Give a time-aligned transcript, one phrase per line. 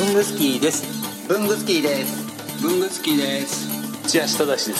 [0.00, 1.28] 文具スキーです。
[1.28, 2.62] 文具スキーです。
[2.62, 4.08] 文具好きです。
[4.08, 4.70] 千足正です。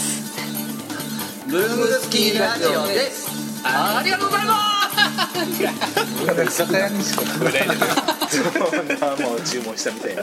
[1.46, 3.28] 文具スキーラジオです。
[3.62, 4.54] ありがとうございま
[5.36, 5.62] す。
[6.42, 10.22] 居酒屋にしか食べないんだけどそんなもう注文したみたいな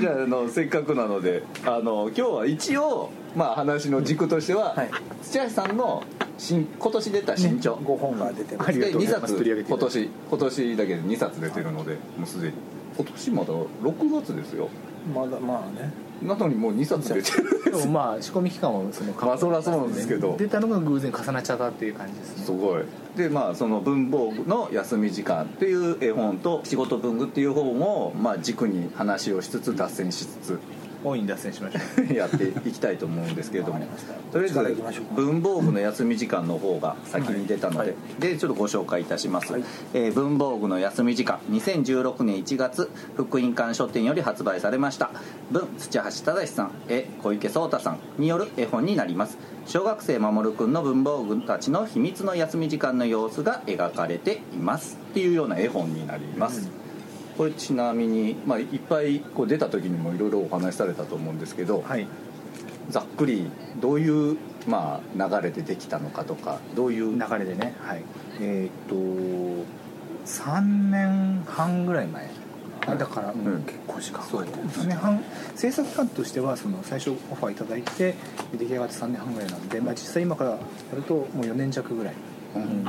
[0.00, 4.90] じゃああのせっかくなのであの今日は一応まあ話の軸としては、はい。
[5.22, 6.02] 土橋さんの
[6.38, 8.78] 新今年出た新著、5本が出てます。
[8.78, 12.54] で2冊今年今年だけで2冊出てるのでもうすでに。
[12.96, 14.68] 今年まだ6月ですよ。
[15.14, 15.92] まだまあね。
[16.22, 20.34] なのにもう2冊出てるでもまあ仕込み期間もそのまあそりゃそうなんですけど。
[20.38, 22.44] 出たのが偶然重なっちゃったっていう感じですね。
[22.44, 22.84] すごい。
[23.16, 30.60] でまあその文房具の休み時間っていう絵本と仕事文具っていう本をまあ軸に話をしつつ脱線しつつ
[31.06, 31.78] 大いに脱線しましょ
[32.10, 32.12] う。
[32.14, 33.80] やっていきたいと思うんですけれども。
[34.32, 39.54] とりあえず文房具の休み時間の方が先に出たので、でちょっとご紹介いたします、
[39.94, 45.10] えー文房具の休み時間2016年1月福音館書店より発売されました。
[45.50, 49.38] 文土橋忠さん絵小池壮太さんによる絵本になります。
[49.66, 54.98] 小学生守くんの文房具たちの秘密の休み時間の様子が描かれています。
[55.10, 56.68] っていうような絵本になります、
[57.36, 62.06] これちなみに、まあ、いっぱいこう出た時にもいろいろお話しされたと思うんですけど、はい。
[62.88, 67.74] ざっくりどういう、まあ、流れでできたのかとかどういう流れでね。
[67.80, 68.02] はい。
[68.40, 69.66] えーっと
[70.26, 72.28] 3年半ぐらい前。
[72.86, 73.62] だから、うんうん。
[73.62, 78.14] 結構時間かかってる3年半制作期間としてはその最初オファーいただいて
[78.56, 80.58] 出来上がって3年半ぐらいなんで、まあ、実際今からや
[80.94, 82.14] るともう4年弱ぐらい、
[82.54, 82.84] うん。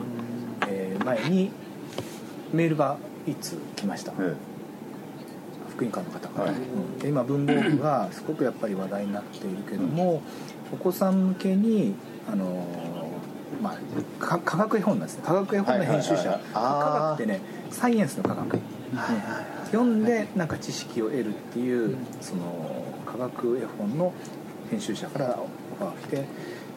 [0.67, 1.51] えー前に
[2.51, 4.35] メールがいつ来ました、え
[5.69, 6.61] 福音館の方から、はい。
[6.61, 6.99] うん。
[6.99, 10.21] で今文房具がすごくやっぱり話題になっているけども、
[10.73, 11.93] お子さん向けに
[12.31, 13.75] あのーま
[14.21, 15.23] あか科学絵本なんですね。
[15.25, 16.39] 科学絵本の編集者。
[16.53, 18.61] 科学ってねサイエンスの科学、うん
[19.67, 24.13] 読んでなんか知識を得るっていうその科学絵本の
[24.71, 25.47] 編集者からオ
[25.77, 26.25] ファーが来て、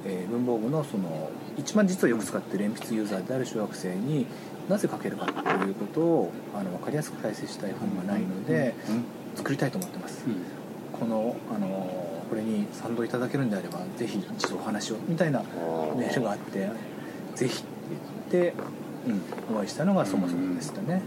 [0.07, 4.27] えー文房具のその一番実はよく使ってる鉛筆ユーザーである小学生に
[4.69, 8.75] なぜ書けるかっていうことをあの分かりやすく解説した絵本がないので、
[9.35, 10.25] 作りたいと思ってます、
[10.99, 11.69] このあの
[12.29, 15.41] これに賛同いただけるんであればぜひ一度お話をみたいな
[15.97, 16.69] メールがあって
[17.35, 17.67] ぜひって
[18.33, 18.55] 言って、
[19.49, 21.03] うん、お会いしたのがそもそもでしたね、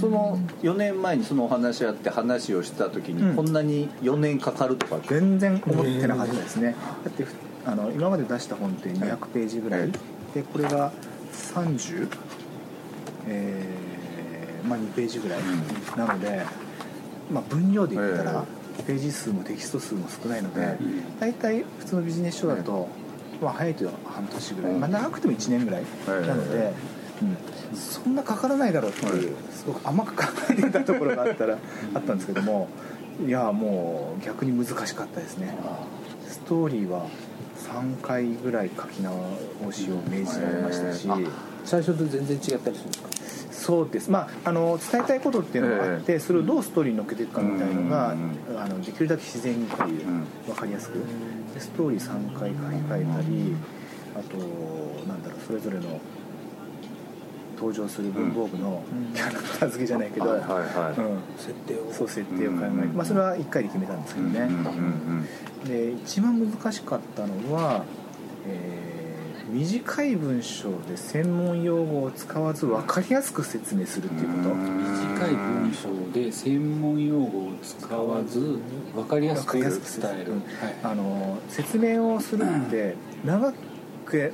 [0.00, 3.36] その4年前にそのお話あって話をした時に、うん。
[3.36, 6.74] こんなに4年かかるとかって全然思ってなかったですね。
[7.04, 7.34] だってふ
[7.66, 9.92] あの今まで出した本って200ページぐらい。
[10.34, 10.92] でこれが
[11.32, 12.08] 30
[13.28, 13.80] えー
[14.66, 15.40] まあ2ページぐらい、
[15.96, 16.44] なので、
[17.30, 18.44] まあ、分量で言ったら、
[18.86, 20.76] ページ数もテキスト数も少ないので、
[21.18, 22.88] 大体普通のビジネス書だと、
[23.40, 26.72] まあ、早いと半年ぐらい、まあ、長くても1年ぐらいなので、
[27.22, 31.56] うん、そんなかからないだろうっていうすごく甘く考えていたところがあったら
[31.94, 32.68] あったんですけども
[33.26, 35.54] いやもう逆に難しかったですね。
[36.28, 37.06] ストーリーは
[37.70, 39.14] 3回ぐらい書き直
[39.70, 41.08] しを命じられましたし、
[41.64, 43.10] 最初と全然違ったりするんですか？
[43.52, 44.10] そうです。
[44.10, 48.58] まああの伝えたいことっていうのがあって、それをどうストーリーに乗っけていくかみたいのが、うん。
[48.58, 50.24] あのできるだけ自然にっていう、うん。
[50.46, 50.94] 分かりやすく。
[51.54, 53.54] でストーリー3回書き換えたり
[54.16, 54.36] あと
[55.06, 56.00] なんだろうそれぞれの
[57.60, 58.82] 登場する文房具の
[59.14, 61.00] キャラクター付けじゃないけど、はいはいはい。
[61.00, 61.20] うん。
[61.36, 61.92] 設定を。
[61.92, 64.48] そう設定を考えて、あ、それは1回で決めたんですけどね、
[65.66, 67.84] で一番難しかったのは、
[68.46, 68.90] えー
[69.50, 78.60] 短い文章で専門用語を使わず分かりやすく説明するっていうこと、短い文章で専門用語を使わず
[78.94, 79.70] 分かりやすく伝
[80.20, 80.34] える、
[80.84, 82.94] あの説明をするって
[83.24, 83.56] 長く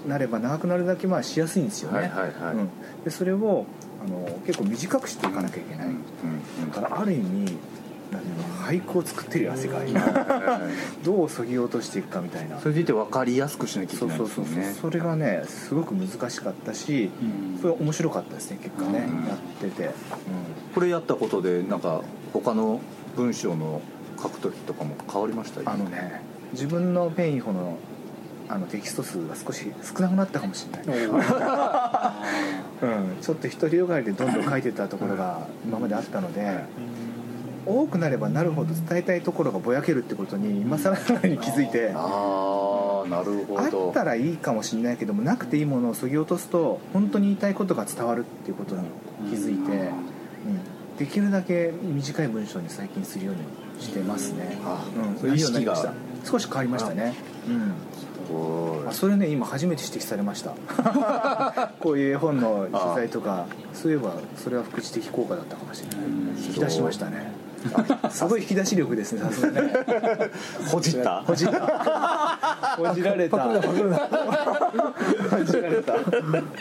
[0.06, 2.54] なれば長くなるだけまあしやすいんですよね、はいはいはい。
[2.54, 2.68] うん、
[3.04, 3.66] でそれを
[4.04, 6.70] あの結構短くしていかなきゃいけない、うんうん。
[6.70, 7.56] だからある意味
[8.62, 9.80] 俳句を作ってるよ汗が
[11.04, 12.58] どうそぎ落としていくかみたいな。
[12.60, 17.10] それでいて分かりやすくしなきゃいけないそうそうそう、ですねそれがねすごく難しかったし、
[17.54, 17.58] うん。
[17.60, 19.28] それは面白かったですね結果ね、うん。
[19.28, 19.90] やってて、
[20.74, 22.02] これやったことでなんか
[22.32, 22.80] 他の
[23.16, 23.80] 文章の
[24.20, 25.68] 書く時とかも変わりました？
[25.70, 27.78] あのね自分のペンインフォの
[28.48, 31.22] あのテキスト数が少し少なくなったかもしれない、うん、
[33.20, 36.64] ちょっと独りよがりでどんどん書いてたところが今まであったので、
[37.66, 48.82] 多くなればなるほど伝えたいところがぼやけるってことに今更なに気づいてああなるほあどったらいいかもしれないけどもなくていいものをそぎ落とすと本当に言いたいことが伝わるっていうことに
[49.30, 55.90] 気づいて、うん、できるだけ短い文章に最近するようにしてますね、あうん、そういうようになりました。
[55.90, 55.92] 意
[56.26, 57.14] 少し変わりましたね。
[57.48, 57.72] うん
[58.32, 60.54] まあ、それね今初めて指摘されました。
[61.80, 65.98] こういう絵本の取材とかそういえばそれは副次的効果だったかもしれない。
[66.46, 67.32] 引き出しましたね。
[67.32, 67.45] あ
[68.10, 69.20] すごい引き出し力ですね。
[69.22, 69.72] さすがね
[70.70, 71.22] ほじった？
[71.22, 72.76] ほじった。
[72.76, 73.38] ほじられた。
[73.38, 73.60] ほ
[75.44, 75.94] じられた。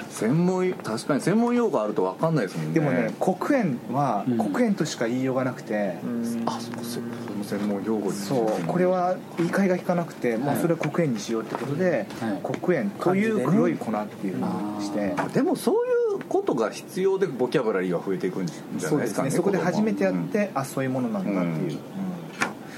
[0.09, 2.73] 専門確かに専門用語あると分かんないですもんね。
[2.73, 4.37] でもね黒鉛はうん。
[4.37, 5.97] 黒鉛としか言いようがなくて、
[6.45, 7.03] あそうそう
[7.43, 8.65] 専門用語ですそう。
[8.65, 12.39] これは言い換えが効かなくてもうそれは黒鉛にしようってことで、はい。
[12.43, 14.39] 黒鉛という黒い粉っていうふう
[14.79, 15.94] にして、でもそういう
[16.30, 19.38] ことが必要でボキャブラリーが増えていくんじゃそうでないですかねすね。
[19.38, 20.57] そこで初めてやって、うん。
[20.60, 21.80] あそういうものなんだっていう、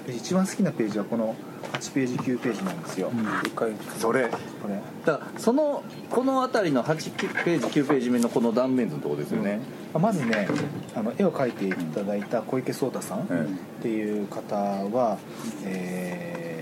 [0.07, 0.15] うん。
[0.15, 1.35] 一番好きなページはこの
[1.73, 3.11] 8ページ9ページなんですよ、
[3.43, 4.29] 一回それ。
[4.29, 4.75] これ。
[5.05, 9.59] だからそのこの辺りの8ページ9ページ目のこの断面図のところですよね、
[9.93, 10.47] あまずね
[10.95, 13.59] あの絵を描いていただいた小池壮太さんっうん。
[13.81, 15.17] ていう方は、
[15.65, 16.57] えー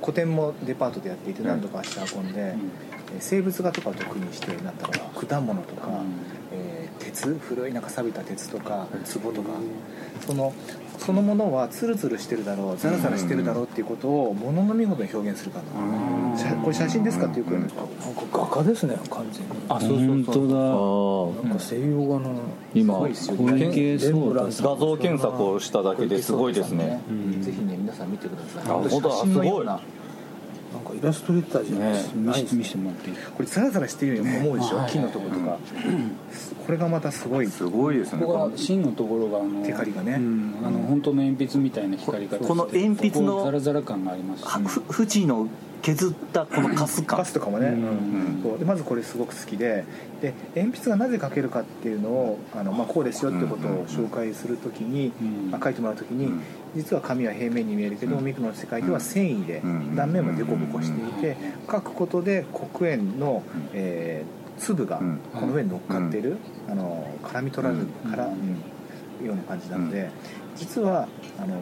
[0.00, 2.87] 個展もデパートでやっていて何度か足運んで、えー
[3.20, 5.88] 生物画とかを得意にしてなんだろうな果物とか、
[6.52, 8.86] えー鉄古いなんか錆びた鉄とか
[9.22, 9.50] 壺とか。
[10.26, 10.52] その
[10.98, 16.36] そのものはツルツルしてるだろうザラザラしてるだろうっていうことをものの見事に表現するかな。
[16.36, 17.76] 写これ写真ですかっていうくらいのなん。
[17.76, 17.82] か
[18.32, 19.48] 画家ですね完全に。
[19.68, 19.98] あそうそう
[20.34, 21.46] そう。
[21.46, 22.34] なんか西洋画の
[22.74, 27.00] 今小池壮太さん画像検索をしただけですごいですね。
[27.08, 27.42] うん。
[27.42, 28.62] ぜひね皆さん見てください。
[28.64, 29.80] あ本当だ写真のような
[30.88, 35.58] かイラストレーターじゃないです見せて見せてもらっていいこれザラザラしてるように思うでしょ、ね木のとことか、
[36.66, 37.46] これがまたすごい。
[37.46, 38.20] すごいですね。
[38.22, 40.12] ここが芯のところがあのテカリがね。
[40.12, 44.46] うんあの本当の鉛筆みたいな光り方この鉛筆のザラザラ感がありますし。
[44.46, 45.48] はふ縁の
[45.82, 47.74] 削ったこのカス感ガスとかもね、
[48.42, 48.58] そう。
[48.58, 49.84] でまずこれすごく好きで。
[50.20, 55.50] で鉛筆がなぜ描けるかっていうのをあの、まあ、こうですよってことを紹介するときに、うん。
[55.50, 56.42] まあ、書いてもらうときに、うん。
[56.74, 61.36] 実は紙は平面に見えるけど、ミクロの世界では繊維でうん断面も凸凹していて
[61.70, 63.42] 書くことで黒鉛の、
[63.72, 65.20] えー粒がうん。
[65.32, 66.36] この上に乗っかってる、
[66.68, 68.60] あの絡み取られるから、うん。
[69.24, 70.10] ような感じなので、
[70.56, 71.08] 実は
[71.38, 71.56] あの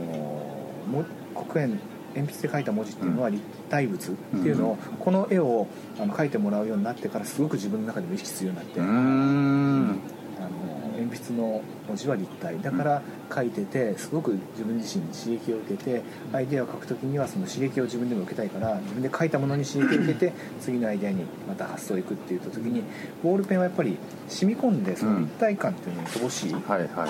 [0.87, 1.05] も
[1.35, 1.79] 黒鉛
[2.17, 5.67] 鉛筆で書いた文字っていうのは立体物っていうのを、この絵を
[6.01, 10.01] あの描いてもらうようになってからすごく自分の中でも意識するようになって、うーん。
[10.39, 13.03] あの鉛筆の文字は立体だから
[13.35, 16.03] 書いててすごく自分自身に刺激を受けて
[16.33, 22.83] アイデアを書くときにはその刺激を自分でも受けたいから自分で書いたものに刺激を受けて次のアイデアにまた発想いくっていった時に
[23.23, 23.97] ボールペンはやっぱり
[24.29, 27.07] 染み込んでその立体感っていうのに乏しい、こはいはいはい。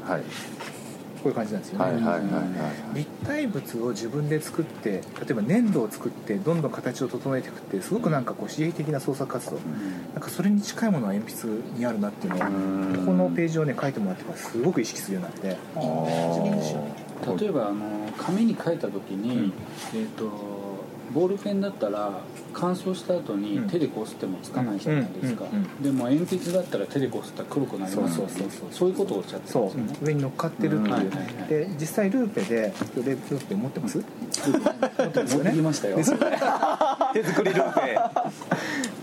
[0.00, 0.22] はい、
[1.26, 2.20] ういう感じなんですよね、はいはいはいは
[2.94, 2.98] い。
[2.98, 5.00] 立体物を自分で作って例
[5.30, 9.58] えば粘土を作ってどんどん形を整えていくってすごくなんかこう刺激的な創作活動。
[10.14, 12.96] なんかそれに近いものは鉛筆にあるなっていうのをん。
[12.96, 15.58] ここのページをね書いてもらってからすごく意識するようになって。
[15.76, 17.10] 自分自身。
[17.38, 19.52] 例えばあの紙に書いた時に、
[19.94, 20.59] えー、と
[21.12, 22.20] ボールペンだったら
[22.52, 23.68] 乾燥した後にうん。
[23.68, 25.58] 手でこすってもつかないじゃないですか、うん。
[25.58, 25.64] うん。
[25.64, 25.82] うん。
[25.82, 28.68] でも鉛筆だったら手でこすったら黒くなりますそうそうそうそう。
[28.70, 30.06] そういうことをおっしゃってるそうんですよね。
[30.06, 31.48] 上に乗っかってるっていう、うんはいはいはい。
[31.48, 33.98] で実際ルーペでルーペ持ってます？
[33.98, 35.96] 持ってます持ってきましたよ。
[36.02, 36.24] 手作
[37.44, 37.98] りルーペ。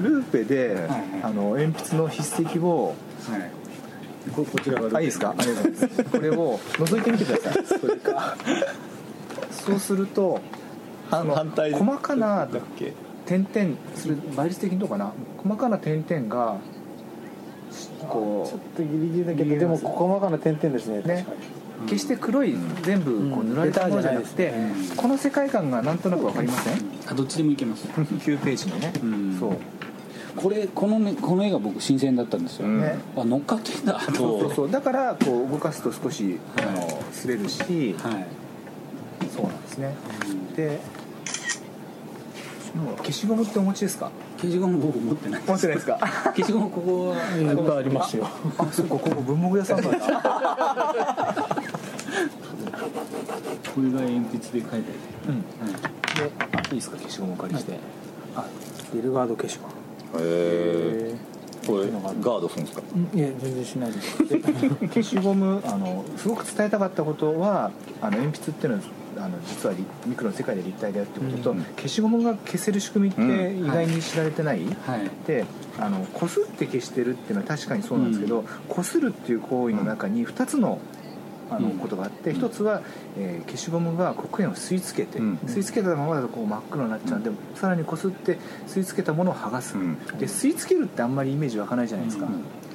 [0.02, 2.96] ルーペで、はいあの鉛筆の筆跡を
[3.30, 3.52] はい。
[4.36, 5.34] ここちらがあいいですか？
[5.38, 6.04] ありがとうございます。
[6.04, 7.66] これを覗いてみてください。
[7.66, 8.36] それか。
[9.52, 10.40] そうすると
[11.12, 12.94] あの反対で細かなだっけ
[13.26, 15.12] 点々それ倍率的にどうかな？
[15.38, 16.58] 細かな点々が
[18.08, 21.26] こちょっとギリギリだけどでも細かな点々ですねうね
[21.86, 24.52] 決して黒い全部こう塗られたものじゃなくて、
[24.96, 26.74] この世界観がなんとなくわかりません？
[27.08, 27.88] あどっちでもいけます。
[27.88, 29.38] 9ページのね、うん。
[29.40, 29.58] そう。
[30.36, 32.98] これこの,、ね、この絵が僕新鮮だったんですよ、うんね。
[33.16, 34.72] あ乗っかってんだそうそうそう。
[34.72, 38.26] だからこう動かすと少しあの擦れるし、はい
[39.38, 39.96] そうなんですね。
[40.56, 40.80] で
[42.98, 44.12] 消しゴムってお持ちですか？
[44.38, 45.98] 消しゴム僕持ってない持ってないですか？
[46.36, 48.28] 消しゴムここはいっぱいありますよ。
[48.58, 49.90] あそうかここ文房具屋さんだこ
[53.82, 54.84] れが鉛筆で書いてある。
[55.30, 55.42] うん。
[55.42, 55.48] で
[56.54, 56.98] あいいですか？
[56.98, 57.80] 消しゴムお借りして、
[58.36, 58.46] あ
[58.94, 59.28] ベルガー。
[59.28, 59.68] ド消しゴ
[60.20, 61.16] ムへえ
[61.66, 62.84] これガードするんですか？
[63.14, 64.18] いや全然しないです。
[64.28, 64.40] で
[64.88, 68.84] 消しゴムあのすごく伝えたかったことはあの鉛筆っていうのは
[69.20, 71.64] あの実はリミクロの世界で立体だよってことと、うん。
[71.76, 75.10] 消しゴムが消せる仕組みって意外に知られてない、はい。
[75.26, 75.46] で
[75.80, 80.80] あのこすって消してるっていうのは確かにそうなんですけど、こするっていう行為の中に2つの
[81.50, 81.78] あのうん。
[81.78, 82.82] ことがあって一つは、
[83.18, 85.36] えー消しゴムが黒鉛を吸い付けて、うん。
[85.46, 89.98] 吸い付けたままだとこう真っ黒になっちゃうんで、さらにこすって吸い付けたものを剥がす、うん。
[90.20, 92.28] で吸い付けるってあんまりイメージ湧かないじゃないですか、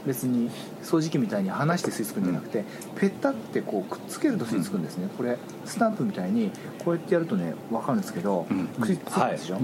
[0.06, 0.50] 別に
[0.82, 2.64] 掃除機みたいに離して吸い付くんじゃなくて、
[2.96, 6.50] ペタってこうくっつけると吸い付くんですね、これスタンプみたいに
[6.84, 8.66] こうやってやるとね分かるんですけど、うん。
[8.66, 9.62] くっつくんでしょ、はい。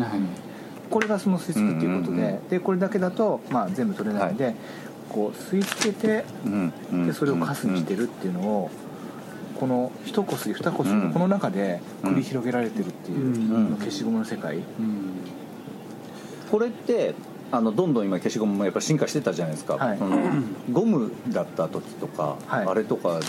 [0.91, 4.55] これがその吸い付くっていうことで,、でこれだけだと、まあ、全部取れないので、
[5.09, 6.25] こう吸い付けて
[7.05, 8.71] でそれをカスにしてるっていうのを、
[9.59, 11.13] この一こすり二こすりうん。
[11.13, 13.77] この中で繰り広げられてるっていう、うん。
[13.79, 14.65] 消しゴムの世界、うん。
[16.51, 17.15] これって
[17.51, 19.99] あのどんどん今消しゴムもやっぱ進化してたじゃないですか、はい。
[20.71, 22.67] ゴムだった時とか、はい。
[22.67, 23.21] あれとか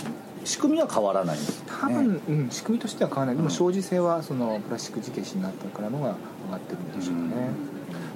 [0.44, 1.70] 仕組みは変わらないんですよね。
[1.80, 3.36] 多分、うん、仕組みとしては変わらない。
[3.36, 7.50] でもうん生じ性はそのプラスチック樹脂になったからのが上がってるんでしょうね、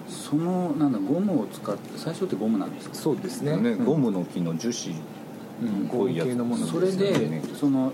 [0.09, 2.95] そのなんだゴムを使って最初ってゴムなんですか？
[2.95, 3.57] そうですね。
[3.57, 3.71] ね。
[3.71, 3.85] うん。
[3.85, 5.01] ゴムの木の樹脂
[5.63, 5.89] うん。
[5.89, 6.29] こういうやつ。
[6.29, 7.93] 合系のものそれでその、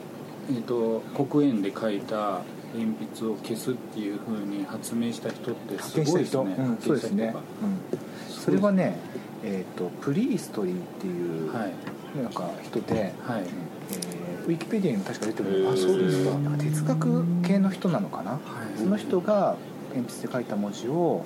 [0.50, 2.42] えー、と黒鉛で書いた
[2.74, 6.54] 鉛筆を消すっていうふうに発明した人ってすごいですね。
[6.58, 8.98] うん、そうですね、発うん、それはね
[9.42, 11.52] えっ、とプリーストリーっていう、
[12.22, 13.42] なんか人で、はい。
[13.92, 16.30] えーウィキペディアにも確か出てるあそうですか。
[16.38, 18.38] なんか哲学系の人なのかな、は
[18.74, 18.78] い。
[18.78, 19.56] その人が
[19.94, 21.24] 鉛筆で書いた文字を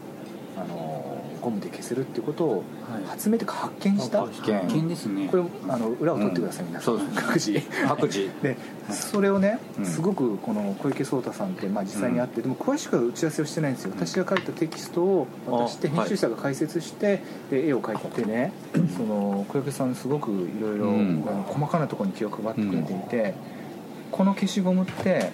[0.57, 1.04] あの
[1.45, 3.05] ゴムで消せるっていうことをはい。
[3.07, 4.61] 発明というか発見した、発見。
[4.61, 5.29] 危険ですね。
[5.31, 6.99] これあの裏を取ってください、皆さん。
[6.99, 7.21] そうです。
[7.21, 7.61] 各自。
[7.87, 8.57] 白磁 で
[8.91, 9.85] それをね、うん。
[9.85, 13.93] すごくこの小池颯太さんって、まあ、実際に会って、でも詳しくは打ち合わせをしてないんですよ。
[13.97, 16.01] 私が書いたテキストを渡してあはい。
[16.01, 18.53] 編集者が解説して、で絵を描いてね
[18.97, 20.93] その小池さんすごくいろいろ
[21.47, 23.35] 細かなところに気を配ってくれていて、
[24.11, 25.31] この消しゴムって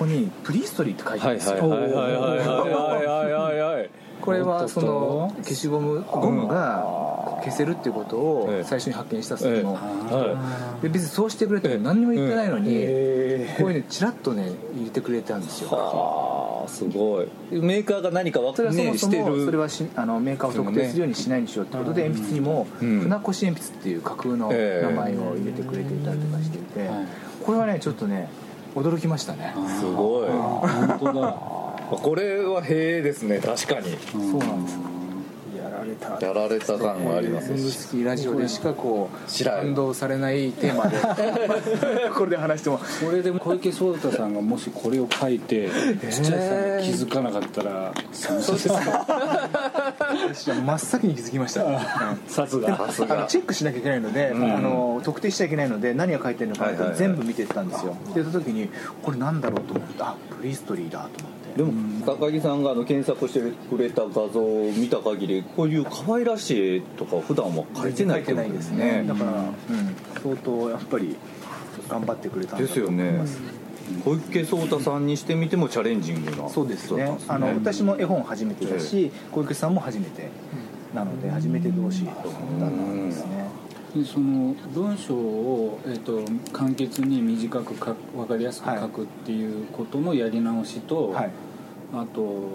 [0.00, 2.38] ここに「プリーストリー」って書いてあるんですよ、はいはいはいはい
[3.04, 3.90] はいはいはい。
[4.22, 8.64] これはその消しゴムゴムが消せるっていうことをええ。
[8.64, 15.70] 最初に発見したその、あで別にそうしてくれても何にも言ってないのに、えこういうねチラッとね入れてくれたんですよ。
[15.70, 17.28] はあすごい。
[17.50, 23.00] メーカーが何か分それはそもそもそれるはしあのメーカーを特定するようにしないようにしようってことで鉛筆にもうん。
[23.00, 24.88] 船越鉛筆っていう架空の名え。
[24.90, 27.06] え前を入れてくれていたりとかしていて、はい。
[27.44, 28.28] これはねちょっとね
[28.74, 29.54] 驚きましたね。
[29.80, 30.28] すごい。
[30.28, 31.32] 本当だ。
[31.90, 33.96] これはへえですね確かに。
[34.12, 34.78] そうなんです。
[34.78, 34.89] やられ
[36.00, 40.96] たやられた感がありますブングスキーラジオでしかこう 感動されないテーマで。
[42.14, 45.68] これで話してもこれでも小池颯太さんがもしこれを書いて
[46.10, 51.78] 土屋さんが気づかなかったら寂しいです私は真っ先に気づきました、うん
[52.26, 52.76] さすが。
[52.76, 53.18] さすが。
[53.18, 54.42] あのチェックしなきゃいけないので、ん。
[54.42, 58.68] あの特定しちゃいけないので何が書いてるのか全部見てったんですよ、でた時に
[59.02, 61.40] これなんだろうと思ってあプリストリーだと思って。
[61.56, 61.72] でも
[62.06, 69.04] 高木さんがあの検索してくれた画像を見た限りこういう可愛らしい絵とか普段は描いてないってことですね。
[69.06, 69.52] だから、うん、
[70.22, 71.16] 相当やっぱり
[71.88, 73.08] 頑張ってくれたんだとですよね。
[73.08, 73.40] 思います
[74.04, 77.04] 小池颯太さんにしてみてもチャレンジングなそうですね。
[77.04, 80.28] 人だったんですあの私も絵本初めてだし、小池さんも初めて
[80.94, 83.48] なので初めて同士と思ったんですね。
[83.94, 91.30] でその文章を、えー、と簡潔に短く書く分かりやすく書くっていうことのやり直しと、はい。
[91.92, 92.48] あと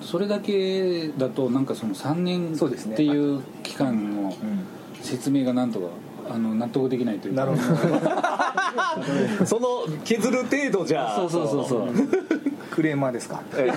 [0.00, 2.94] それだけだとなんかその3年そうですね。
[2.94, 4.32] っていう期間のう
[5.04, 5.86] 説明がなんとか
[6.30, 7.44] あの納得できないといん、うか。
[7.46, 9.46] なるほど。
[9.46, 9.68] その
[10.04, 11.88] 削る程度じゃそうそうそうそう。
[12.70, 13.42] クレーマーですか？
[13.54, 13.72] で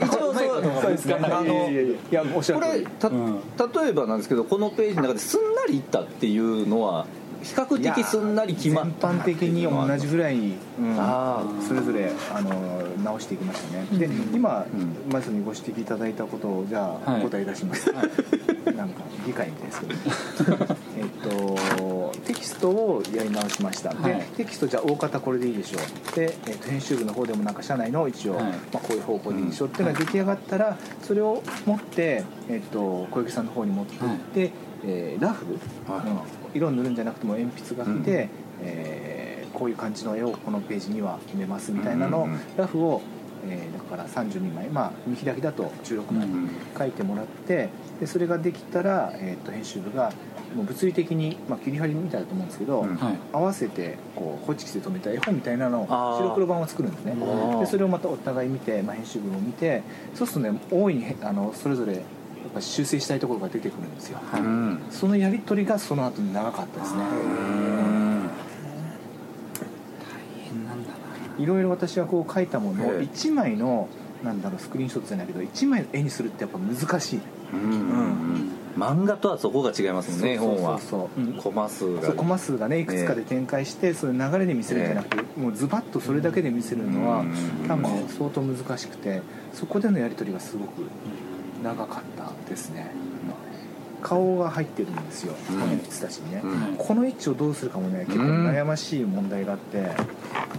[0.00, 1.14] 一応そうそうですね。
[1.22, 2.86] あのいやおっしゃこれる通り。
[2.98, 3.40] たうん。
[3.84, 7.06] 例えばなんですけどこのページの中ですんなりいったっていうのは
[7.42, 12.50] 比較的すんなり決まっ全般的に同じぐらいに、うんあそれぞれあの
[13.02, 13.98] 直していきましたね。
[13.98, 14.66] で今、
[15.10, 17.24] まずにご指摘いただいたことをじゃあ、はい。
[17.24, 19.80] お答えいたします、 なんか議会みたいです
[20.44, 20.56] けど
[20.98, 24.22] えっとテキストをやり直しました、ではい。
[24.36, 26.16] テキストじゃあ大方これでいいでしょう。
[26.16, 28.44] で、えっと編集部の方でもなんか社内の一応、はい。
[28.44, 29.68] まあ、こういう方向でいいでしょう。
[29.68, 34.52] っていうのが出来上がったらそれを持って、えっと小池さんの方に持って行って、
[34.84, 35.46] えーラフ、
[35.90, 36.06] はい。
[36.06, 38.28] うん色を塗るんじゃなくても鉛筆があって、うん。
[38.62, 42.40] えーこういう感じの絵をこのページには決めますみたいなのを、うんうんうん。
[42.56, 43.02] ラフを、
[43.46, 50.12] えーだから32枚まあ見開きだと16枚うん書いてもらってでそれができたら、えー、と編集部が
[50.54, 52.96] もう物理的に、まあ、切り張りみたいだと思うんですけど、うん。
[52.96, 53.14] はい。
[53.32, 55.86] 合わせてこうホチキスで留めた絵本みたいなのを
[56.18, 57.12] 白黒版を作るんですね。
[57.12, 57.60] ー。
[57.60, 59.82] でそれをまたお互い見て、まあ、編集部も見て
[60.14, 62.00] そうするとね大いにへあのそれぞれや
[62.48, 64.80] っぱ修正したいところが出てくるんですよ、うん。
[64.90, 67.00] そのやり取りがその後に長かったですね。
[67.00, 67.08] 大
[70.44, 70.96] 変なんだな。
[71.38, 73.00] いろいろ私はこう書いたものをええ。
[73.02, 73.88] 1枚の
[74.24, 77.20] なんだろうスクリーンショットじゃないけど1枚の絵にするってやっぱ難しい。
[77.52, 81.42] うん漫画とはそこが違いますもんね絵本はそうそう。
[81.42, 87.34] コマ数がそうコマ数がねいくつかで展開して、そういう流れで見せるんじゃなくて、もうズバッとそれだけで見せるのは、うん。
[87.66, 90.82] 多分ね相当難しくてそこでのやり取りがすごく
[91.62, 92.90] 長かったですね、
[94.02, 95.58] 顔が入ってるんですよ、うん。
[95.60, 96.76] 鉛筆たちにね、うん。
[96.78, 99.90] この位置をどうするかもね結構悩ましい問題があって、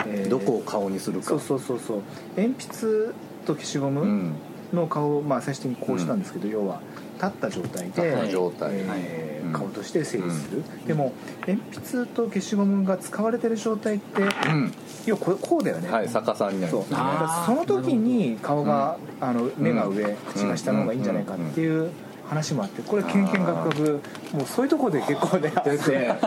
[0.07, 1.27] えーどこを顔にするか。
[1.27, 2.01] そうそうそうそう。
[2.37, 3.13] 鉛筆
[3.45, 4.33] と消しゴムうん。
[4.73, 6.79] の顔を、まあ、最終的にこうしたんですけど、要は
[7.21, 9.31] 立った状態で、えーはい。
[9.53, 11.13] 顔として整理する、でも
[11.45, 14.73] 鉛筆と消しゴムが使われてる状態ってうん。
[15.05, 16.71] 要はこうこうだよね、はい逆さになる。
[16.71, 16.89] そう。
[16.89, 21.91] だからその時に顔が、あの目が上、口が下の方がいいんじゃないかっていう
[22.29, 24.01] 話もあってこれけんけんがくがく
[24.33, 25.79] もうそういうところで結構ねあって。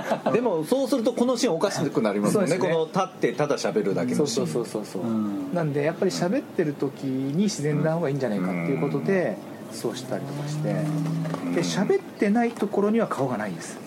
[0.33, 2.59] でもそうするとこのシーンおかしくなりますもんね。
[2.59, 2.59] ね。
[2.59, 4.67] この立ってただ喋るだけそうそうのシーン。
[4.67, 5.55] そうそうそう、うん。
[5.55, 9.39] なんでやっぱり喋ってる時に自然な方がいいんじゃないかっていうことで、
[9.73, 13.79] そうしたりとかしてで喋ってないところには顔がないんです。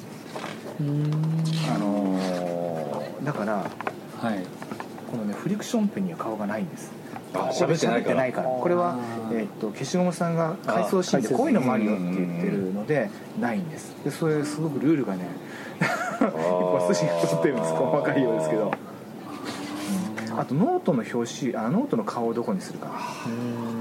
[0.80, 2.38] あのー
[3.24, 3.70] だから
[4.22, 4.46] はい。
[5.12, 6.92] このねフリクションペンには顔がないんです。
[7.34, 8.50] あ喋ってないから。
[8.50, 8.98] 喋これは、
[9.32, 13.96] えー、と消しゴムさんが回想シーンでこういうのもあるよって言ってるのでないんです。
[14.04, 15.28] でそれすごくルールがね
[16.20, 17.74] 結構 筋が通ってるんです。
[17.74, 18.72] 細かいようですけど
[20.38, 22.92] あとノートの表紙あノートの顔をどこにするか。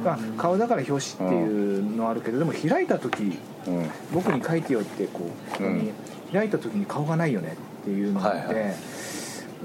[0.05, 3.91] あ顔だから表紙っていうのはあるけどでも開いた時うん。
[4.13, 5.93] 僕に書いてよってこうここに
[6.33, 8.75] 開いた時に顔がないよねっていうのがあって、はいは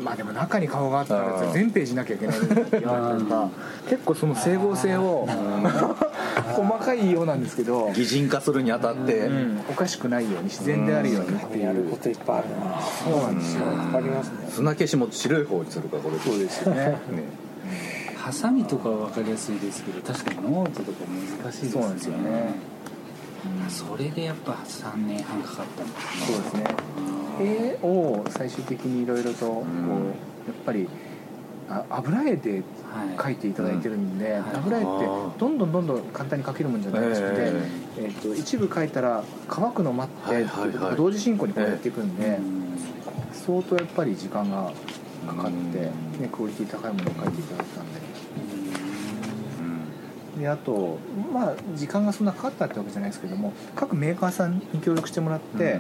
[0.01, 2.17] まあでも中に顔があったらうん全ページなきゃい。
[2.17, 3.49] けないって言われたりとか
[3.89, 5.27] 結構その整合性を
[6.55, 9.17] 細かいようなんですけど、擬人化するにあたって。
[9.19, 11.63] うんおかしくないように自然であるようにっていう。
[11.65, 13.61] やることいっぱいあるなそうなんですよ。
[13.93, 16.17] ありますね砂消しも白い方にするかこれ。
[16.19, 16.85] そうですよね。
[17.11, 17.23] ね。
[18.17, 20.97] ハサミとかは分かりやすいですけど確かにノートとか
[21.43, 22.53] 難しいですそうなんですよね。
[23.69, 26.65] それでやっぱ3年半かかったんですねそうですね。
[27.39, 31.10] 絵を最終的にいろいろとこうやっぱりあ
[31.89, 33.15] 油絵ではい。
[33.15, 34.87] 描いていただいてるんで、ん油絵って
[35.39, 37.63] どんどんどんどん簡単に描けるもんじゃないらしくて、え。
[37.99, 40.95] えーと一部描いたら乾くの待って、はいはいはい。
[40.95, 42.61] 同時進行にこうやっていくんで、うん
[43.33, 44.71] 相当やっぱり時間が
[45.25, 45.91] かかって、ね、
[46.31, 48.01] クオリティ高いものを描いていただいたんで。
[50.39, 50.97] であと
[51.31, 55.79] まあ時間がそんなかかったってわけじゃないですけども各メーカーさんに協力してもらって、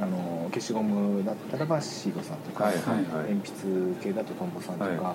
[0.00, 3.04] あの消しゴムだったらばシードさんとか、はいはいはい。
[3.34, 5.14] 鉛筆系だとトンボさんとかは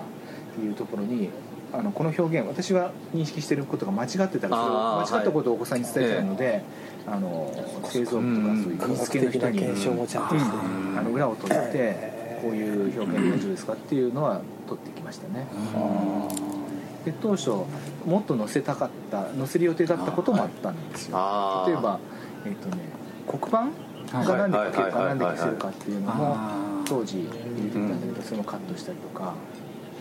[0.62, 0.66] い。
[0.66, 1.28] うところに
[1.72, 6.62] あのこの表現私が認識していることが間違ってたらそれ間違ったことをお子さんに伝えたいので、
[7.06, 7.52] あの
[7.84, 10.56] 製造部とかそういう技術系の人に、科学的な検証もちゃんとして。
[10.56, 10.98] うん。
[10.98, 15.46] あの裏を取ってこういう表現大丈夫ですかっていうのは取ってきましたね。
[17.04, 17.50] で当初
[18.04, 21.64] もっと載せたかった載せる予定だったこともあったんですよ。
[21.66, 22.00] 例えば
[22.44, 22.82] えっ、とね
[23.28, 23.85] 黒板？
[24.12, 26.36] が何で書けるかはい何で消せるかっていうのも
[26.84, 27.28] 当時入
[27.64, 29.34] れてたんだけどそれもカットしたりとか。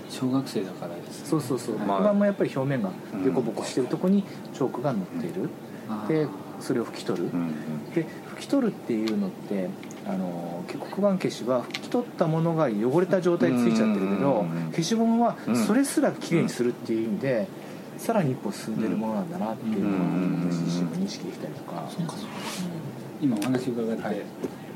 [0.07, 1.77] 小学生だからですそうそうそう。
[1.79, 1.97] まあ。
[1.97, 2.91] 黒板もやっぱり表面が
[3.23, 5.49] 凸凹してるとこにチョークが乗っている
[6.07, 6.27] で
[6.59, 7.25] それを拭き取る。
[7.25, 7.53] うん
[7.93, 9.69] で拭き取るっていうのって
[10.05, 15.55] あの黒板消しは拭き取ったものが汚れた状態でついちゃってるけどうん消しゴムはうん。
[15.55, 17.47] それすらきれいにするっていう意味で
[17.97, 21.89] さらに一歩進んでるものなんだなっていうのうんを私自身も認識できたりとか
[23.25, 24.21] 今お話伺って、はい。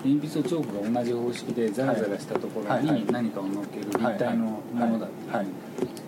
[0.04, 5.48] 鉛筆とチョークが同じ方式でザラザラしたところに何かを乗っける立体のものだってはい。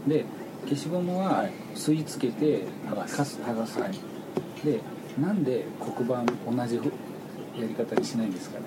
[0.07, 0.25] で
[0.63, 1.51] 消しゴムははい。
[1.75, 3.17] 吸い付けて剥がす。
[3.17, 3.91] かす剥がす、はい。
[4.65, 4.79] で
[5.19, 6.81] なんで黒板同じや
[7.67, 8.65] り方にしないんですかね？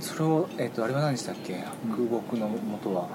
[0.00, 1.62] それを、えっとあれは何でしたっけ？
[1.88, 3.08] 空木の元は。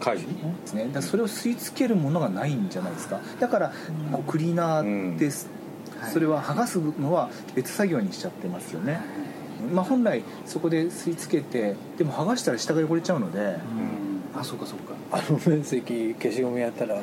[0.00, 0.18] 貝。
[0.18, 0.24] で
[0.64, 0.84] すね。
[0.86, 3.20] だからそれを吸い付けるものがないんじゃないですか。
[3.38, 3.72] だから
[4.10, 5.63] こうクリーナーです、はい
[6.12, 9.00] それは剥がすのは別作業にしちゃってますよね、
[9.72, 14.38] まあ、本来そこで吸い付けてでも剥がしたら下が汚れちゃうので、うん。
[14.38, 14.94] あそうかそうか。
[15.12, 17.00] あの面積消しゴムやったら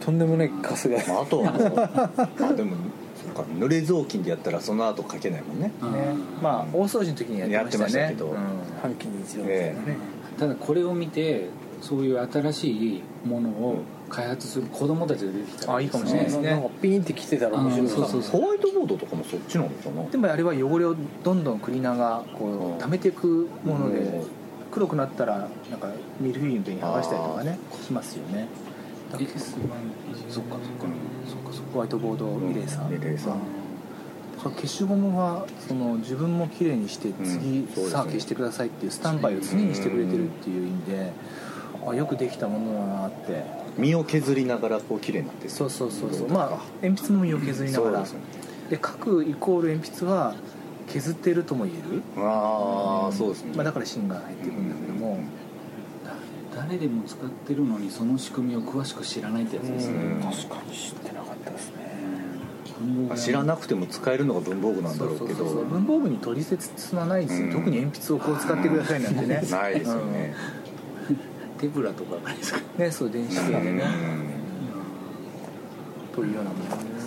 [0.00, 0.98] とんでもないカスが。
[1.08, 2.76] まああとはもうあでも
[3.16, 5.70] そうか濡れ雑巾でやったらその後かけないもんね。
[5.80, 5.92] うん。
[5.92, 5.98] ね。
[6.42, 8.04] まあ大掃除の時にやってましたね。
[8.04, 8.32] やってましたけど。
[8.32, 8.36] うん。
[8.82, 9.96] 半期に一度みたいなね、
[10.38, 11.48] ただこれを見て
[11.80, 13.82] そういう新しいものを
[14.14, 16.50] 開発する子供たちが出てきたらあいいかもしれないですね。
[16.50, 17.88] なんかピーンって来てたら面白いう。
[17.88, 18.40] んそうそうそう。
[18.40, 24.26] ホワイトボードとかもそっちなのかなでもあれは汚れをどんどんクリーナーがこう溜めていくものでうん
[24.70, 25.88] 黒くなったらなんか
[26.20, 28.48] ミルフィーユの時に剥がしたりとかねしますよね。
[29.12, 29.60] だからえそっか
[30.30, 30.40] そっか。
[30.40, 31.52] そっか。
[31.52, 31.70] そっか。
[31.72, 33.34] ホワイトボードイレーサー、イレーサー
[34.42, 41.12] そう消しゴムはその自分も綺麗にして次、さあ消してくださいっていうスタンバイを常にしてくれてるっていう意味で、
[41.86, 43.44] あよくできたものだなって
[43.78, 46.28] 身を削りながらこう綺麗になってるそうそうそうそう。
[46.28, 46.50] まあ
[46.82, 47.94] 鉛筆も身を削りながら。
[47.96, 48.20] そうですね。
[48.70, 50.34] で書くイコール鉛筆は
[50.86, 53.52] 削っているとも言える、ああそうですね。
[53.54, 55.18] まあ、だから芯が入っていくんだけども、
[56.54, 60.20] 誰でも使ってるのにその仕組みを詳しく知らないってやつですね、うん。
[60.20, 61.94] 確かに知ってなかったですね。
[63.08, 65.44] まあ知らなくても使えるのが文房具なんだろうけど。
[65.44, 67.52] 文房具に取説はないですよ、うん。
[67.52, 69.42] 特に鉛筆をこう使ってくださいなんてね。
[69.50, 70.34] ないですよね、
[71.64, 72.60] 手ぶらとかないですか？
[72.78, 73.82] うんねそう電子系でね、
[76.14, 77.06] というようなものです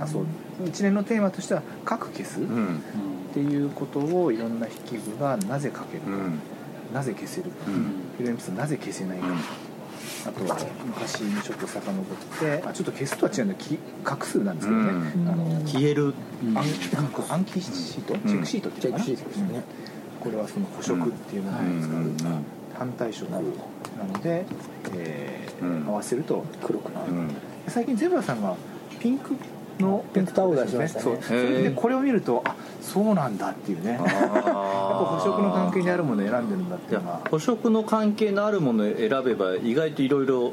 [0.00, 0.26] あそう。
[0.66, 2.44] 一連のテーマとしては「書く消す」っ
[3.32, 6.40] ていうことをいろんな筆記具がなぜ書けるか、うん。
[6.94, 7.92] なぜ消せるか、うん。
[8.18, 9.26] 色鉛筆なぜ消せないか、
[10.26, 10.40] あと
[10.84, 12.04] 昔にちょっと遡っ
[12.40, 15.28] てあちょっと消すとは違うんだき画数なんですけどね、うん。
[15.28, 16.14] あの消える。
[16.42, 16.64] 暗
[17.28, 19.04] 暗記シート、チェックシートっていうのかな？
[19.06, 19.62] チェックシートですね。
[20.20, 22.16] これはその補色っていうものに使う、うん
[22.82, 23.44] 反対色なの
[24.20, 24.44] で、
[24.96, 25.86] えーうん。
[25.86, 27.28] 合わせると黒くなる、うん。
[27.68, 28.56] 最近ゼブラさんが
[28.98, 29.36] ピンク
[29.78, 31.04] のピンクタオル出しましたね。
[31.04, 33.92] そうそれでこれを見るとあそうなんだっていうね。
[33.92, 37.20] やっぱ補色の関係にあるものを選んでるんだっていうのは。
[37.30, 40.52] 補色の関係のあるものを選べば意外といろいろ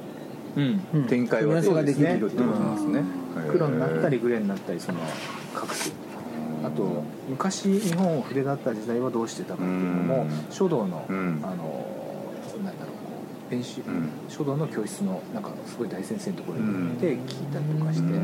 [0.55, 0.81] うん。
[0.93, 3.03] うん展開はできるってことなんですね、
[3.51, 5.91] 黒になったりグレーになったりその隠す
[6.63, 10.29] あと昔日本を筆だった時代はどうしてたかっていうのもうん。
[10.51, 11.39] 書道の、うん。
[11.43, 11.98] あの
[12.63, 13.01] なんだろうこ
[13.49, 14.09] う練習、うん。
[14.27, 17.17] 書道の教室のなんかすごい大先生のところに行って聞い
[17.47, 18.19] たりとかして、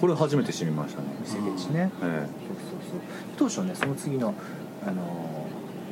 [0.00, 3.00] これ初めて知りましたね、見せけちね、えそうそうそう。
[3.36, 4.34] 当初ねその次の
[4.86, 5.46] あの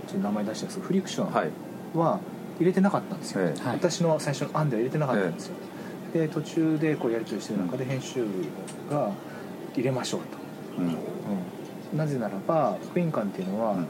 [0.07, 1.51] ちょっと名前出したんですフリクションえはい。
[1.95, 2.21] は
[2.59, 3.55] 入れてなかったんですよ、えはい。
[3.77, 5.55] 私の最初の案では入れてなかったんですよ、
[6.13, 8.29] で途中でこうやり取りしてる中で編集部
[8.91, 9.13] が
[9.75, 10.27] 入れましょうと、
[10.79, 10.87] うん。
[10.89, 10.91] う
[11.95, 11.99] ん。
[11.99, 13.87] なぜならば福音館っていうのは、うん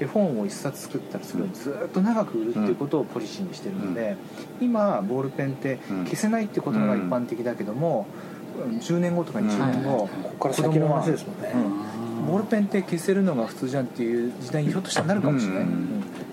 [0.00, 4.16] 絵本を一冊作ったらそれをずっと長く売るっていうことをポリシーにしてるので、
[4.60, 6.04] 今ボールペンってうん。
[6.04, 8.32] 消せないってことが一般的だけども、うん
[8.80, 12.26] 10年後とか20年後、はいここから先の話ですもんね、うん。
[12.26, 15.66] ボールペンって消せるのが普通じゃんっていう時代にひょっとしたらなるかもしれない、っ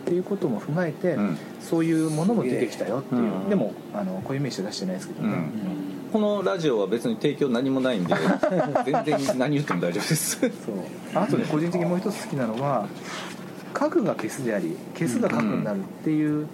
[0.06, 1.38] ていうことも踏まえて、うん。
[1.62, 3.50] そういうものも出てきたよっていう、うん。
[3.50, 6.12] でもあのこういう名詞は出してないですけどね、うん。
[6.12, 8.14] このラジオは別に提供何もないんで
[8.86, 10.40] 全然何言っても大丈夫です。
[10.40, 10.50] そう。
[11.16, 12.88] あとね個人的にもう一つ好きなのは
[13.74, 16.48] 家具が消すであり消すが家具になるっていう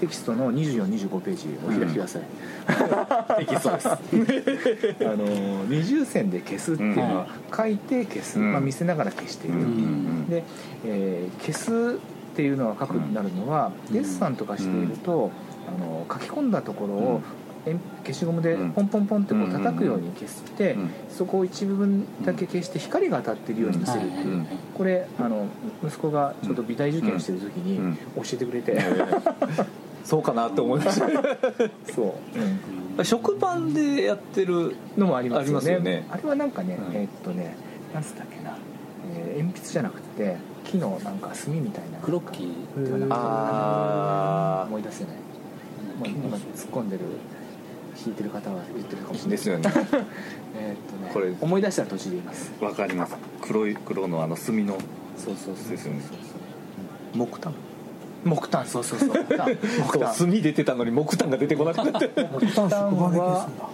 [0.00, 2.22] テキストの2425ページお開きください、
[3.38, 3.88] テキストです。
[5.06, 8.50] あの二重線で消すっていうのは書いて消す、うん。
[8.50, 10.42] まあ、見せながら消している、うんで、
[10.84, 11.98] えー消す
[12.32, 15.30] っていうのが書くになるのは、デッサンとかしていると、
[15.68, 17.41] あの書き込んだところを、鉛
[18.04, 18.72] 消しゴムでうん。
[18.72, 20.90] ポンポンポンってこう叩くように消して、うん。
[21.08, 24.46] そこを一部分だけ消して光が当たってるように見せるっていう、うん。
[24.74, 25.46] これあの
[25.84, 27.96] 息子がちょうど美大受験してる時にうん。
[27.96, 28.78] 教えてくれて、
[30.04, 31.08] そうかなって思いました。
[31.94, 32.16] そ
[32.98, 35.60] う、食パンでやってるのもありますよね。
[35.60, 36.06] ありますよね。
[36.10, 37.54] あれはなんかね、うんえーっとね
[37.94, 38.56] なんつったっけな、
[39.14, 41.98] えー鉛筆じゃなくて木のなんか炭みたいな。
[41.98, 42.84] クロッキー？
[42.84, 45.14] ではなくてあ思い出せない。
[45.98, 47.04] もう今突っ込んでる
[47.96, 49.30] 弾いてる方は言ってるかもしれない。
[49.30, 49.70] ですよね。
[49.74, 51.32] えーっとねこれ。
[51.40, 52.52] 思い出したら途中で言います。
[52.60, 53.14] わかります。
[53.40, 54.74] 黒い黒のあの炭の。
[55.16, 56.00] そうそうそうですよね。
[56.08, 57.54] そう木炭。
[58.24, 58.66] 木炭。
[58.66, 59.08] そうそうそう。
[59.08, 59.46] 木炭。
[59.86, 60.14] 木炭。
[60.14, 62.26] 炭出てたのに木炭が出てこなくて。
[62.32, 63.68] 木炭職場で消すんだ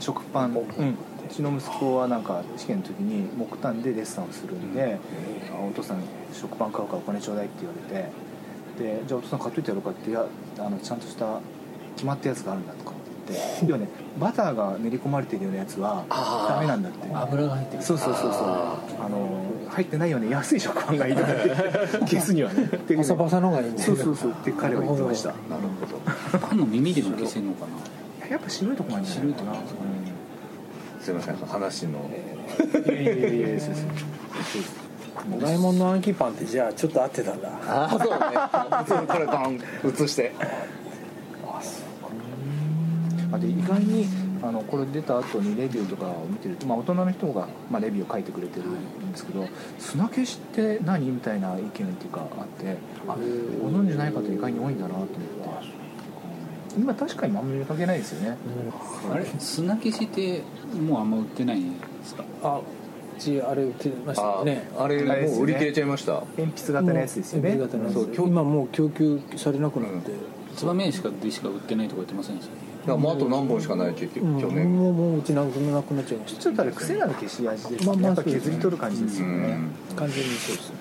[0.00, 0.94] 食パン、うん、う
[1.28, 4.98] ちの息子はなんか試験の時に木炭でデッサンをするんで
[5.52, 5.98] 「あお父さん
[6.32, 8.28] 食パン買うからお金ちょうだい」って言われて。
[8.78, 10.24] で「じゃあお父さん買っといてやろうか」って「いや
[10.58, 11.40] あのちゃんとした
[11.96, 12.92] 決まったやつがあるんだ」とか
[13.32, 13.88] って要はね
[14.18, 17.08] バターが練り込まれてるようなやつはダメなんだって。
[17.12, 17.82] 油が入ってる。
[17.82, 18.42] そうそうそうそう。
[18.42, 21.50] あの入ってないよね安い食パンがいいとかって
[22.08, 22.68] 消すにはね。
[22.96, 24.30] パサパサのがいいんだそうそうそう。
[24.30, 25.28] って彼は言ってました。
[25.28, 25.38] なる
[25.80, 26.38] ほど。
[26.38, 27.66] パンの耳でも消せるのか
[28.20, 28.28] な？
[28.28, 29.52] やっぱ白いとこなんじゃないかな。
[29.52, 29.82] 白いとこ
[31.00, 32.00] すいません話の
[32.74, 33.84] うんいやいやいやいやそうそう
[35.40, 37.48] ドラえもんの暗記パンってじゃあちょっと合ってたんだ。
[37.66, 39.06] ああそうね。
[39.12, 40.32] これバン映して
[43.32, 44.06] あで意外に
[44.42, 49.46] あのこれ出た後にレビューとかを見てると、まあ、大人の人が、まあ、レビューを書いてくれてるんですけど
[49.78, 51.10] 砂消しって何？
[51.10, 53.16] みたいな意見っていうかあってあ
[53.62, 55.18] ご存じない方意外に多いんだなと思って。
[56.78, 58.36] 今確かにあんまり見かけないですよね。
[59.10, 59.24] あれ？
[59.38, 60.42] 砂消しって
[60.80, 62.24] もうあんま売ってないんですか？
[62.42, 64.68] あうちあれ売ってましたね。
[64.78, 66.22] あれもう売り切れちゃいました。
[66.36, 67.54] 鉛筆型のやつですよね。
[67.54, 70.12] もう型のやつそう今日今もう供給されなくなって、
[70.56, 74.40] 燕しかでしか売ってないとか言ってませんでしたいやもうあと何本しかないって去うん。
[74.40, 76.42] 年もうもううちなくなくなっちゃいました。
[76.42, 79.58] ちょっとあれ癖のある消し味ですまあまあねやっぱ削り取る感じですよね、
[79.90, 79.96] うん。
[79.96, 80.76] 完全にそうですね。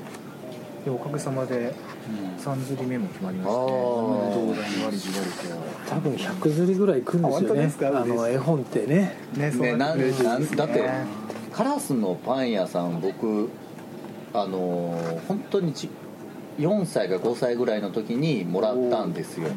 [0.85, 1.73] でおかげさまで
[2.39, 3.55] 3釣り目も決まりまして。
[3.55, 3.67] あー。
[3.67, 7.35] どうだじわりじわりと多分100釣りぐらいいくんですよね。
[7.35, 7.87] あ本当ですか？
[7.87, 9.17] あの絵本ってね。
[9.35, 10.55] ねそうねなんですね。
[10.55, 10.89] だって
[11.51, 13.49] カラスのパン屋さん僕
[14.33, 15.89] あのー本当にち
[16.57, 19.47] 4歳か5歳ぐらいの時にもらったんですよ、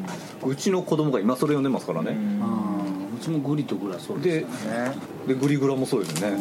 [0.43, 2.39] うちの子供が今それ読んでますからね、うん。
[2.43, 2.81] あ
[3.15, 4.89] うちもグリとグラそうでですよね。
[4.89, 4.95] ね
[5.27, 6.37] でグリグラもそうですよね、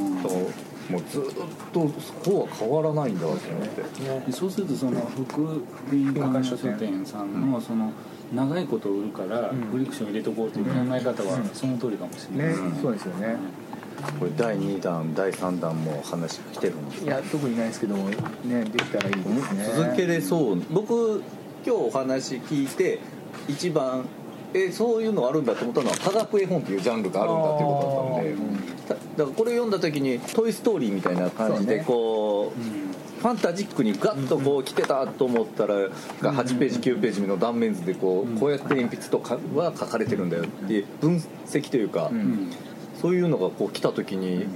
[0.91, 1.23] もうずっ
[1.73, 3.83] とそこは変わらないんだと思って、
[4.27, 7.93] でそうするとその福福音館書店さんのその
[8.35, 12.57] 長いことを売るからフリクション入れとこうという考え方はその通りかもしれない。
[12.57, 13.37] ね、そうですよね
[14.19, 19.73] これ第2弾第3弾も話来てるんですいや特にないですけどもねできたらいいですね。
[19.77, 20.63] 続けれそう。
[20.71, 21.23] 僕
[21.67, 22.99] 今日お話聞いて
[23.49, 24.05] 一番
[24.55, 28.45] えそういうのあるんだと思ったのは科学絵本っていうジャンルがあるんだっていうこ
[28.87, 31.85] とだったんでただからこれ読んだ時に「トイ・ストーリー」みたいな感じでそうね。
[31.87, 35.89] こうファンタジックにガッとこう来てたと思ったらが
[36.33, 42.51] 8ページ9ページ目の断面図でこうこうやって鉛筆とかは書かれてるんだよっていう分析というかうん
[43.01, 44.47] そういうのがこう来た時に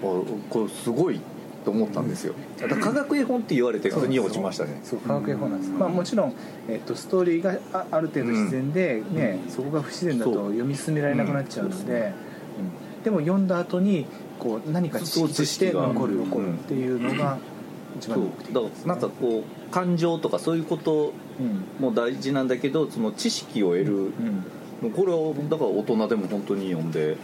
[0.00, 0.02] あ
[0.50, 1.20] これすごい
[1.64, 2.34] と思ったんですよ。
[2.58, 4.80] だから科学絵本って言われて腑に落ちましたね。
[4.84, 6.34] そう科学絵本なんです、まあ、もちろん、
[6.68, 12.12] えっとストーリーがあある程度自然で、ねそこが不自然だと読み進められなくなっちゃうので、
[12.96, 13.02] うん。
[13.02, 14.06] でも読んだ後に
[14.38, 17.38] こう何か知識として残る残るっていうのが
[17.98, 18.54] 一番そう。
[18.54, 21.64] だからなんかこう感情とかそういうことうん。
[21.80, 23.94] も大事なんだけどその知識を得る。
[24.82, 24.90] うん。
[24.92, 27.16] これはだから大人でも本当に読んで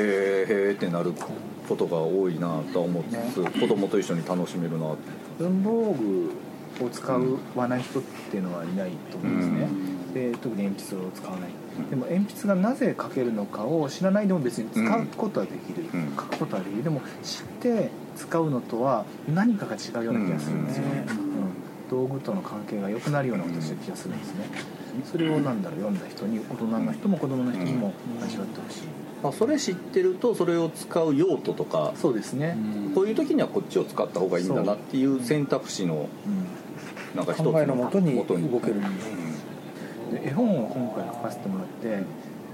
[0.00, 1.12] へえってなる
[1.68, 5.02] ことが多いなとは思いつつ、子供と一緒に楽しめるなって
[5.38, 6.30] 文房具
[6.84, 7.20] を使
[7.54, 11.50] わない人っていうのはいないと思うんですね、で特に鉛筆を使わない。
[11.90, 16.16] でも鉛筆がなぜ書けるのかを知らないでも別に使うことはできる、うん。
[16.16, 16.84] 書くことはできる。
[16.84, 21.88] でも知って使うのとは何かが違うような気がするんですよね、うん。
[21.90, 24.46] 道具との関係が良くなるようなことをしてる気がするんですね。
[25.10, 27.92] それをなんだろう読んだ人に大人の人も子供の人にも
[28.24, 28.80] 味わってほしい、
[29.28, 32.56] あそれ知ってるとそれを使う用途とかそうですね、
[32.94, 36.46] こういう時にはこっちを使った方がいいんだなっていう選択肢のうん。
[37.16, 38.80] なんか一つのもとに元動ける。
[40.10, 42.04] で絵本を今回書かせてもらって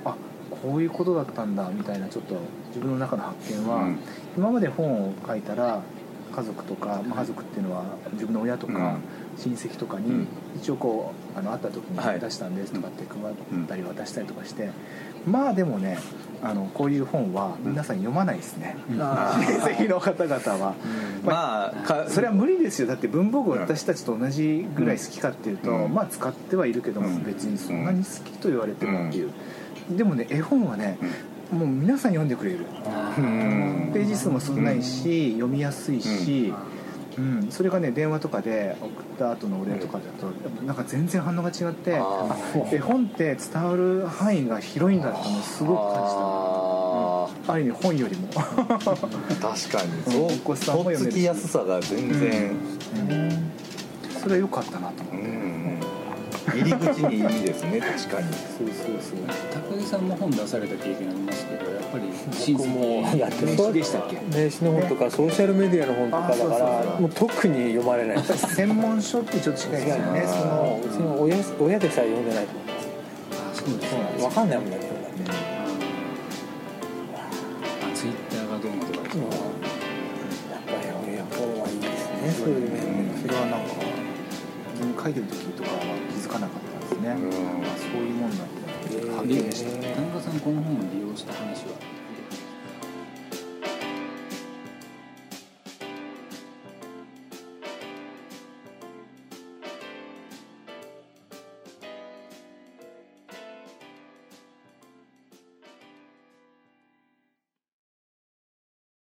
[0.04, 0.14] あ
[0.50, 2.36] こういうことだったんだみたいなちょっと
[2.68, 3.98] 自分の中の発見は、うん。
[4.36, 5.82] 今まで本を書いたら
[6.30, 8.98] 家族とか、まあ、家族っていうのは自分の親とか
[9.36, 10.28] 親戚とかにうん。
[10.56, 12.14] 一応こうあの会った時はい。
[12.16, 14.70] に出したんですとかって配ったり渡したりとかして、
[15.26, 15.98] まあでもね
[16.42, 20.74] あのこういう本は皆さん読まないですね、あ 親戚の方々は。
[21.24, 22.88] まあかそれは無理ですよ。
[22.88, 25.94] だって文房具私たちと同じぐらい好きかっていうと、うん。
[25.94, 27.22] まあ使ってはいるけども、うん。
[27.24, 29.30] 別にそんなに好きと言われてもっていう、
[29.96, 30.98] でもね絵本はね、
[31.52, 32.58] もう皆さん読んでくれる、
[33.18, 33.90] うん。
[33.92, 36.52] ページ数も少ないし、読みやすいし、
[37.18, 37.48] うん。
[37.50, 40.30] それがね電話とかで送った後のお礼とかだと
[40.64, 42.00] なんか全然反応が違って
[42.72, 46.20] 絵本って伝わる範囲が広いんだってのをすごく感じた。
[46.20, 48.28] あある意味本よりも。
[48.28, 50.16] ー確かに。
[50.18, 51.14] う んお子さんもとっつ読めるし。
[51.18, 52.56] きやすさが全然。
[54.22, 55.49] それは良かったなと思って、うん
[56.50, 58.28] 入り口にいいですね確かに。
[58.32, 59.18] そうそうそう。
[59.70, 64.16] 高木さんも本出された経験ありますけどやっぱり親僕も戚やって名刺でしたっけ？
[64.36, 66.60] 名刺の本とかソーシャルメディアの本とかだかあそうそうそう。
[66.60, 68.54] らもう特に読まれないです。
[68.54, 72.52] 専門書ってちょっと近いですよねそのうちの親親でさえ読んでないと。
[72.52, 72.60] 思
[73.50, 74.00] あそうですね。
[74.18, 74.99] う分かんないもんだけど
[85.02, 85.78] 書いてる時とかは
[86.12, 87.64] 気づかなかったんですね、うん。
[87.64, 89.34] あそういうもんなんだって発で。
[89.42, 91.99] 見した田中さんこの本を利用した話は？